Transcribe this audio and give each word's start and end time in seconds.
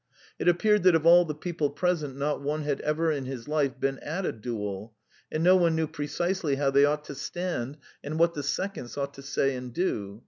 It 0.39 0.47
appeared 0.47 0.81
that 0.81 0.95
of 0.95 1.05
all 1.05 1.25
the 1.25 1.35
people 1.35 1.69
present 1.69 2.17
not 2.17 2.41
one 2.41 2.63
had 2.63 2.81
ever 2.81 3.11
in 3.11 3.25
his 3.25 3.47
life 3.47 3.79
been 3.79 3.99
at 3.99 4.25
a 4.25 4.31
duel, 4.31 4.95
and 5.31 5.43
no 5.43 5.55
one 5.55 5.75
knew 5.75 5.85
precisely 5.85 6.55
how 6.55 6.71
they 6.71 6.85
ought 6.85 7.03
to 7.05 7.13
stand, 7.13 7.77
and 8.03 8.17
what 8.17 8.33
the 8.33 8.41
seconds 8.41 8.97
ought 8.97 9.13
to 9.13 9.21
say 9.21 9.55
and 9.55 9.71
do. 9.75 10.19